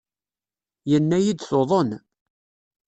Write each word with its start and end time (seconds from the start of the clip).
Yenna-iyi-d 0.89 1.39
tuḍen. 1.49 1.89